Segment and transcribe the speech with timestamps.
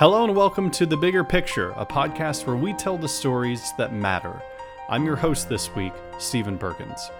[0.00, 3.92] Hello and welcome to The Bigger Picture, a podcast where we tell the stories that
[3.92, 4.40] matter.
[4.88, 7.10] I'm your host this week, Stephen Perkins.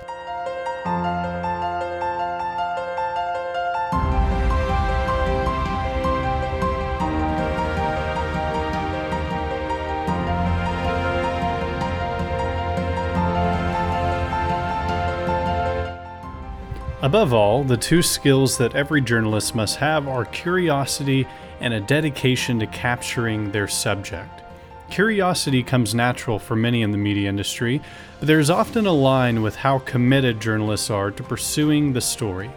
[17.03, 21.27] Above all, the two skills that every journalist must have are curiosity
[21.61, 24.43] and a dedication to capturing their subject.
[24.91, 27.81] Curiosity comes natural for many in the media industry,
[28.19, 32.51] but there is often a line with how committed journalists are to pursuing the story.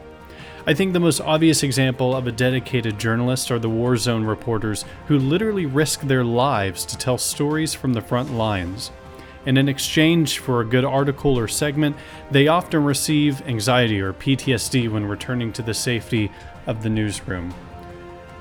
[0.66, 4.86] I think the most obvious example of a dedicated journalist are the war zone reporters
[5.08, 8.92] who literally risk their lives to tell stories from the front lines
[9.46, 11.96] and in exchange for a good article or segment,
[12.32, 16.32] they often receive anxiety or PTSD when returning to the safety
[16.66, 17.54] of the newsroom.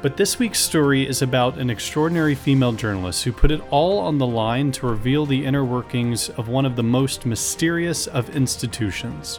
[0.03, 4.19] But this week's story is about an extraordinary female journalist who put it all on
[4.19, 9.39] the line to reveal the inner workings of one of the most mysterious of institutions.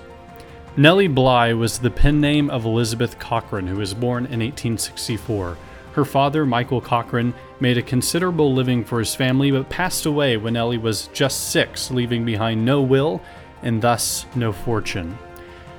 [0.78, 5.58] Nellie Bly was the pen name of Elizabeth Cochran, who was born in 1864.
[5.92, 10.54] Her father, Michael Cochran, made a considerable living for his family but passed away when
[10.54, 13.22] Nellie was just six, leaving behind no will
[13.64, 15.18] and thus no fortune.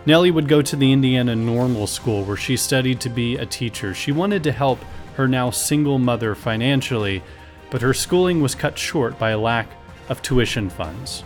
[0.07, 3.95] Nellie would go to the Indiana Normal School where she studied to be a teacher.
[3.95, 4.79] She wanted to help
[5.17, 7.23] her now single mother financially,
[7.71, 9.69] but her schooling was cut short by a lack
[10.11, 11.25] of tuition funds.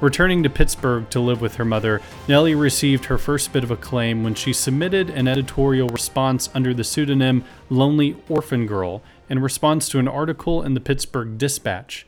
[0.00, 4.24] Returning to Pittsburgh to live with her mother, Nellie received her first bit of acclaim
[4.24, 9.98] when she submitted an editorial response under the pseudonym Lonely Orphan Girl in response to
[9.98, 12.06] an article in the Pittsburgh Dispatch.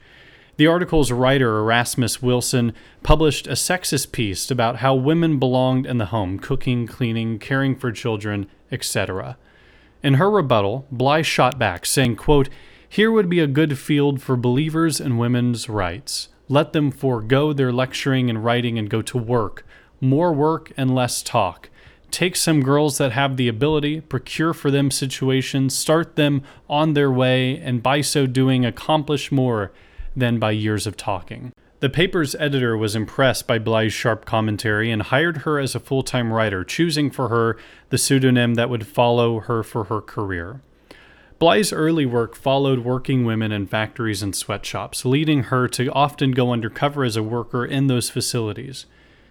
[0.56, 6.06] The article's writer, Erasmus Wilson, published a sexist piece about how women belonged in the
[6.06, 9.36] home, cooking, cleaning, caring for children, etc.
[10.02, 12.48] In her rebuttal, Bly shot back, saying, quote,
[12.88, 16.28] Here would be a good field for believers in women's rights.
[16.48, 19.66] Let them forego their lecturing and writing and go to work.
[20.00, 21.68] More work and less talk.
[22.10, 27.10] Take some girls that have the ability, procure for them situations, start them on their
[27.10, 29.70] way, and by so doing accomplish more
[30.16, 31.52] than by years of talking.
[31.80, 36.02] The paper's editor was impressed by Bly's sharp commentary and hired her as a full
[36.02, 37.58] time writer, choosing for her
[37.90, 40.62] the pseudonym that would follow her for her career.
[41.38, 46.50] Bly's early work followed working women in factories and sweatshops, leading her to often go
[46.50, 48.86] undercover as a worker in those facilities.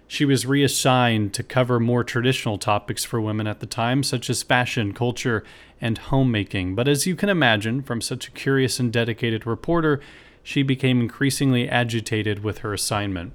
[0.07, 4.43] She was reassigned to cover more traditional topics for women at the time, such as
[4.43, 5.43] fashion, culture,
[5.81, 6.75] and homemaking.
[6.75, 9.99] But as you can imagine, from such a curious and dedicated reporter,
[10.45, 13.33] she became increasingly agitated with her assignment.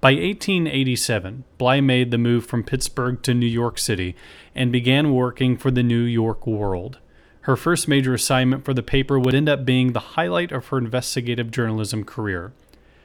[0.00, 4.16] By 1887, Bly made the move from Pittsburgh to New York City
[4.52, 6.98] and began working for the New York World.
[7.42, 10.78] Her first major assignment for the paper would end up being the highlight of her
[10.78, 12.52] investigative journalism career.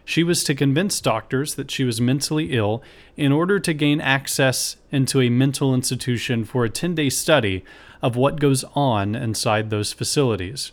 [0.04, 2.82] She was to convince doctors that she was mentally ill
[3.16, 7.64] in order to gain access into a mental institution for a 10 day study
[8.02, 10.72] of what goes on inside those facilities.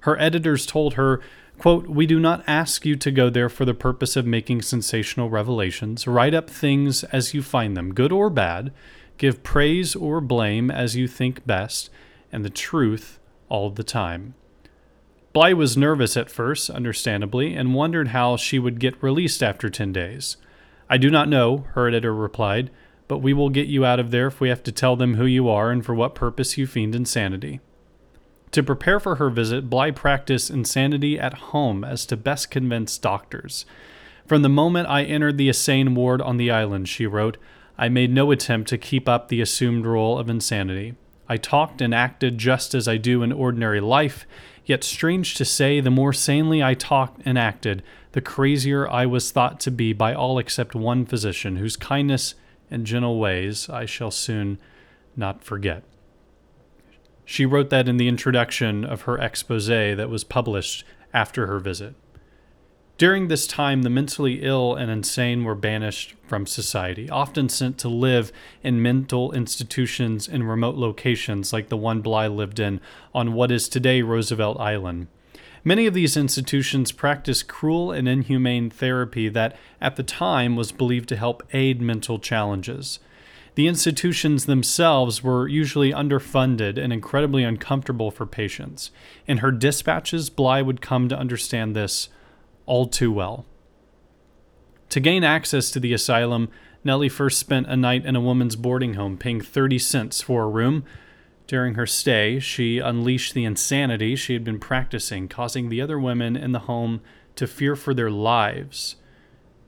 [0.00, 1.20] Her editors told her,
[1.58, 5.28] quote, We do not ask you to go there for the purpose of making sensational
[5.28, 6.06] revelations.
[6.06, 8.72] Write up things as you find them, good or bad.
[9.18, 11.90] Give praise or blame as you think best
[12.30, 14.34] and the truth all the time.
[15.32, 19.92] Bly was nervous at first, understandably, and wondered how she would get released after 10
[19.92, 20.36] days.
[20.88, 22.70] I do not know, her editor replied,
[23.08, 25.26] but we will get you out of there if we have to tell them who
[25.26, 27.60] you are and for what purpose you fiend insanity.
[28.52, 33.66] To prepare for her visit, Bly practiced insanity at home as to best convince doctors.
[34.26, 37.36] From the moment I entered the insane ward on the island, she wrote,
[37.76, 40.94] I made no attempt to keep up the assumed role of insanity.
[41.28, 44.26] I talked and acted just as I do in ordinary life,
[44.64, 47.82] yet, strange to say, the more sanely I talked and acted,
[48.12, 52.34] the crazier I was thought to be by all except one physician, whose kindness
[52.70, 54.58] and gentle ways I shall soon
[55.16, 55.84] not forget.
[57.30, 60.82] She wrote that in the introduction of her expose that was published
[61.12, 61.94] after her visit.
[62.96, 67.88] During this time, the mentally ill and insane were banished from society, often sent to
[67.90, 68.32] live
[68.62, 72.80] in mental institutions in remote locations like the one Bly lived in
[73.14, 75.08] on what is today Roosevelt Island.
[75.62, 81.10] Many of these institutions practiced cruel and inhumane therapy that, at the time, was believed
[81.10, 83.00] to help aid mental challenges.
[83.54, 88.90] The institutions themselves were usually underfunded and incredibly uncomfortable for patients.
[89.26, 92.08] In her dispatches, Bly would come to understand this
[92.66, 93.46] all too well.
[94.90, 96.48] To gain access to the asylum,
[96.84, 100.48] Nellie first spent a night in a woman's boarding home, paying 30 cents for a
[100.48, 100.84] room.
[101.46, 106.36] During her stay, she unleashed the insanity she had been practicing, causing the other women
[106.36, 107.00] in the home
[107.36, 108.96] to fear for their lives.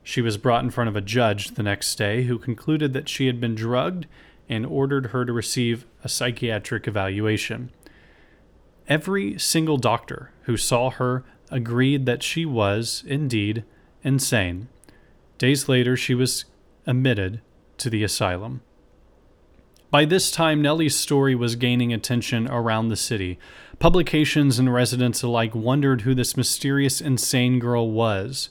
[0.03, 3.27] She was brought in front of a judge the next day who concluded that she
[3.27, 4.07] had been drugged
[4.49, 7.71] and ordered her to receive a psychiatric evaluation.
[8.87, 13.63] Every single doctor who saw her agreed that she was, indeed,
[14.03, 14.67] insane.
[15.37, 16.45] Days later, she was
[16.85, 17.41] admitted
[17.77, 18.61] to the asylum.
[19.91, 23.37] By this time, Nellie's story was gaining attention around the city.
[23.77, 28.49] Publications and residents alike wondered who this mysterious insane girl was.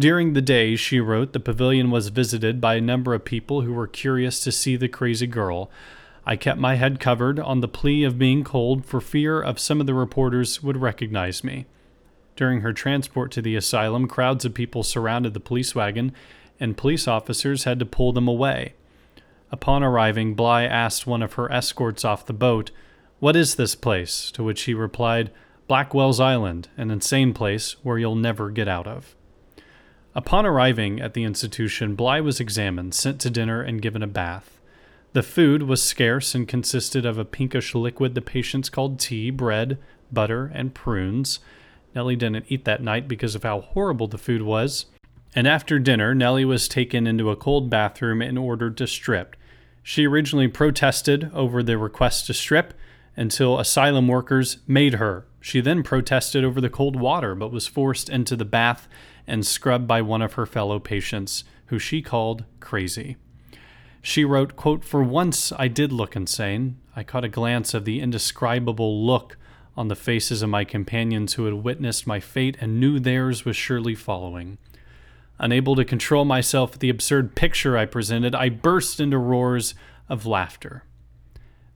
[0.00, 3.74] During the day, she wrote, the pavilion was visited by a number of people who
[3.74, 5.70] were curious to see the crazy girl.
[6.24, 9.78] I kept my head covered on the plea of being cold for fear of some
[9.78, 11.66] of the reporters would recognize me.
[12.34, 16.14] During her transport to the asylum, crowds of people surrounded the police wagon,
[16.58, 18.72] and police officers had to pull them away.
[19.52, 22.70] Upon arriving, Bly asked one of her escorts off the boat,
[23.18, 24.30] What is this place?
[24.30, 25.30] To which he replied,
[25.68, 29.14] Blackwell's Island, an insane place where you'll never get out of.
[30.14, 34.58] Upon arriving at the institution, Bly was examined, sent to dinner, and given a bath.
[35.12, 39.78] The food was scarce and consisted of a pinkish liquid the patients called tea, bread,
[40.12, 41.38] butter, and prunes.
[41.94, 44.86] Nellie didn't eat that night because of how horrible the food was.
[45.34, 49.36] And after dinner, Nellie was taken into a cold bathroom and ordered to strip.
[49.82, 52.74] She originally protested over the request to strip
[53.16, 55.26] until asylum workers made her.
[55.40, 58.88] She then protested over the cold water but was forced into the bath
[59.30, 63.16] and scrubbed by one of her fellow patients, who she called crazy.
[64.02, 66.78] She wrote, quote, For once I did look insane.
[66.96, 69.36] I caught a glance of the indescribable look
[69.76, 73.56] on the faces of my companions who had witnessed my fate and knew theirs was
[73.56, 74.58] surely following.
[75.38, 79.74] Unable to control myself at the absurd picture I presented, I burst into roars
[80.08, 80.84] of laughter.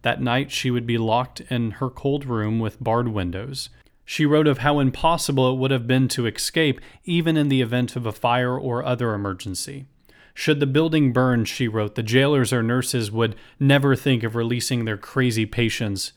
[0.03, 3.71] That night she would be locked in her cold room with barred windows.
[4.05, 7.97] She wrote of how impossible it would have been to escape, even in the event
[7.97, 9.87] of a fire or other emergency.
[10.35, 14.85] Should the building burn, she wrote, the jailers or nurses would never think of releasing
[14.85, 16.12] their crazy patients.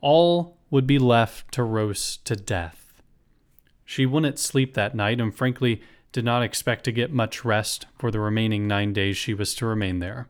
[0.00, 2.92] All would be left to roast to death.
[3.84, 5.82] She wouldn't sleep that night and frankly
[6.12, 9.66] did not expect to get much rest for the remaining nine days she was to
[9.66, 10.28] remain there.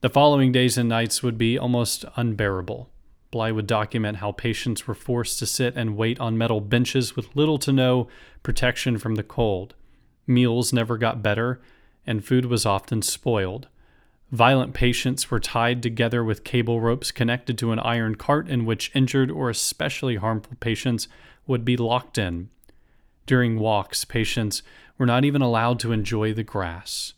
[0.00, 2.90] The following days and nights would be almost unbearable.
[3.30, 7.34] Bly would document how patients were forced to sit and wait on metal benches with
[7.36, 8.08] little to no
[8.42, 9.74] protection from the cold.
[10.26, 11.60] Meals never got better,
[12.06, 13.68] and food was often spoiled.
[14.30, 18.90] Violent patients were tied together with cable ropes connected to an iron cart in which
[18.94, 21.08] injured or especially harmful patients
[21.46, 22.50] would be locked in.
[23.26, 24.62] During walks, patients
[24.98, 27.14] were not even allowed to enjoy the grass.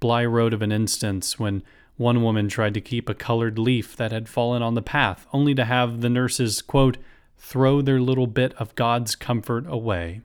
[0.00, 1.62] Bly wrote of an instance when
[1.96, 5.54] one woman tried to keep a colored leaf that had fallen on the path, only
[5.54, 6.98] to have the nurses, quote,
[7.38, 10.20] throw their little bit of God's comfort away.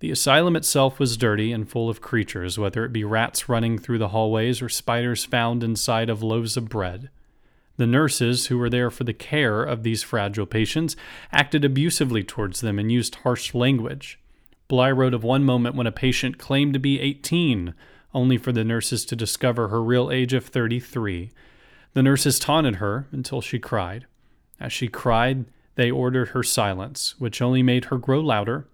[0.00, 3.98] The asylum itself was dirty and full of creatures, whether it be rats running through
[3.98, 7.08] the hallways or spiders found inside of loaves of bread.
[7.76, 10.94] The nurses, who were there for the care of these fragile patients,
[11.32, 14.20] acted abusively towards them and used harsh language.
[14.68, 17.74] Bly wrote of one moment when a patient claimed to be 18,
[18.14, 21.30] only for the nurses to discover her real age of 33.
[21.92, 24.06] The nurses taunted her until she cried.
[24.60, 25.44] As she cried,
[25.74, 28.68] they ordered her silence, which only made her grow louder.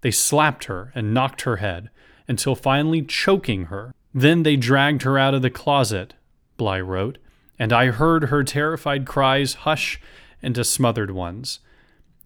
[0.00, 1.90] They slapped her and knocked her head
[2.26, 3.94] until finally choking her.
[4.12, 6.14] Then they dragged her out of the closet,
[6.56, 7.18] Bly wrote,
[7.58, 10.00] and I heard her terrified cries hush
[10.42, 11.60] into smothered ones.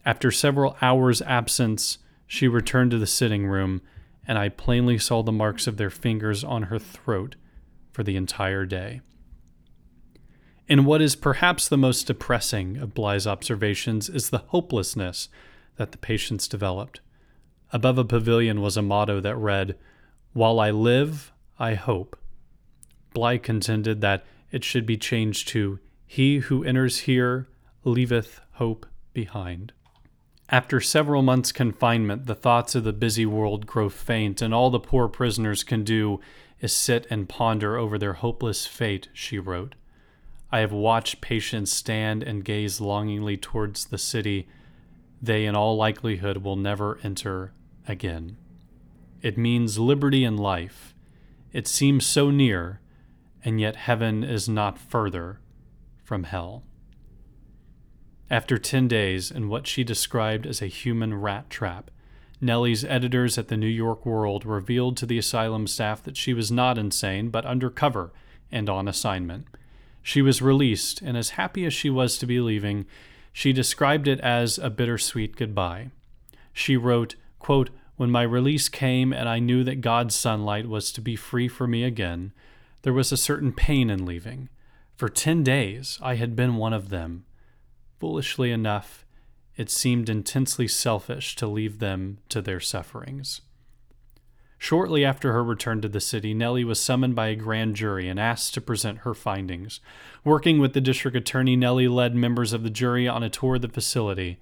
[0.05, 3.83] After several hours' absence, she returned to the sitting room,
[4.27, 7.37] and I plainly saw the marks of their fingers on her throat
[7.93, 9.01] for the entire day.
[10.67, 15.29] In what is perhaps the most depressing of Bly's observations is the hopelessness
[15.77, 17.01] that the patients developed.
[17.73, 19.77] Above a pavilion was a motto that read,
[20.33, 22.19] While I live, I hope.
[23.13, 27.49] Bly contended that it should be changed to, He who enters here
[27.85, 29.73] leaveth hope behind.
[30.55, 34.79] After several months' confinement, the thoughts of the busy world grow faint, and all the
[34.79, 36.21] poor prisoners can do
[36.61, 39.75] is sit and ponder over their hopeless fate, she wrote.
[40.53, 44.47] I have watched patients stand and gaze longingly towards the city
[45.21, 47.53] they, in all likelihood, will never enter
[47.89, 48.37] again.
[49.23, 50.95] It means liberty and life.
[51.53, 52.79] It seems so near,
[53.45, 55.41] and yet heaven is not further
[56.05, 56.63] from hell.
[58.31, 61.91] After 10 days in what she described as a human rat trap,
[62.41, 66.51] Nellie's editors at the New York World revealed to the asylum staff that she was
[66.51, 68.13] not insane, but undercover
[68.51, 69.47] and on assignment.
[70.03, 72.87] She was released, and as happy as she was to be leaving,
[73.33, 75.91] she described it as a bittersweet goodbye.
[76.53, 81.01] She wrote, quote, When my release came and I knew that God's sunlight was to
[81.01, 82.33] be free for me again,
[82.83, 84.49] there was a certain pain in leaving.
[84.97, 87.25] For ten days I had been one of them.
[88.05, 89.07] Foolishly enough,
[89.57, 93.41] it seemed intensely selfish to leave them to their sufferings.
[94.59, 98.21] Shortly after her return to the city, Nellie was summoned by a grand jury and
[98.21, 99.81] asked to present her findings.
[100.23, 103.63] Working with the district attorney, Nellie led members of the jury on a tour of
[103.63, 104.39] the facility.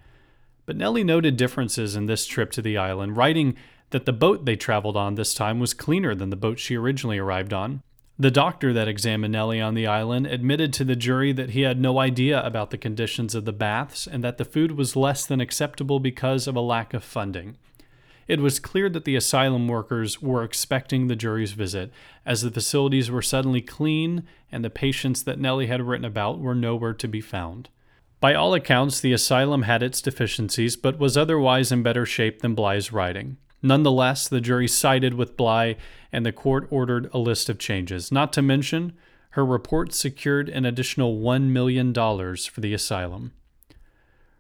[0.67, 3.55] But Nellie noted differences in this trip to the island, writing
[3.91, 7.19] that the boat they traveled on this time was cleaner than the boat she originally
[7.19, 7.85] arrived on.
[8.19, 11.81] The doctor that examined Nellie on the island admitted to the jury that he had
[11.81, 15.41] no idea about the conditions of the baths and that the food was less than
[15.41, 17.57] acceptable because of a lack of funding.
[18.29, 21.91] It was clear that the asylum workers were expecting the jury's visit,
[22.25, 26.55] as the facilities were suddenly clean and the patients that Nellie had written about were
[26.55, 27.69] nowhere to be found.
[28.21, 32.55] By all accounts, the asylum had its deficiencies, but was otherwise in better shape than
[32.55, 33.39] Bly's writing.
[33.63, 35.77] Nonetheless, the jury sided with Bly,
[36.13, 38.11] and the court ordered a list of changes.
[38.11, 38.93] Not to mention,
[39.31, 43.33] her report secured an additional $1 million for the asylum.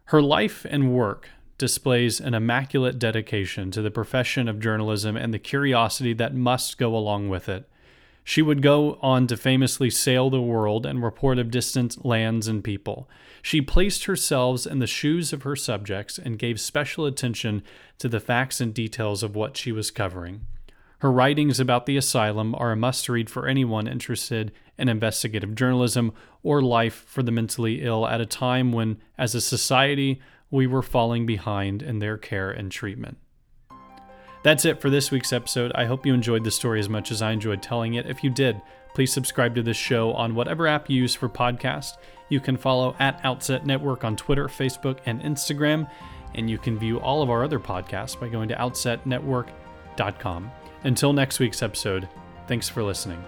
[0.06, 5.38] Her life and work displays an immaculate dedication to the profession of journalism and the
[5.38, 7.68] curiosity that must go along with it.
[8.24, 12.62] She would go on to famously sail the world and report of distant lands and
[12.62, 13.08] people.
[13.42, 17.62] She placed herself in the shoes of her subjects and gave special attention
[17.98, 20.46] to the facts and details of what she was covering.
[20.98, 26.12] Her writings about the asylum are a must read for anyone interested in investigative journalism
[26.44, 30.82] or life for the mentally ill at a time when, as a society, we were
[30.82, 33.18] falling behind in their care and treatment.
[34.42, 35.72] That's it for this week's episode.
[35.74, 38.06] I hope you enjoyed the story as much as I enjoyed telling it.
[38.06, 38.60] If you did,
[38.94, 41.96] please subscribe to this show on whatever app you use for podcast.
[42.28, 45.88] You can follow at Outset Network on Twitter, Facebook, and Instagram,
[46.34, 50.50] and you can view all of our other podcasts by going to outsetnetwork.com.
[50.84, 52.08] Until next week's episode,
[52.48, 53.22] thanks for listening.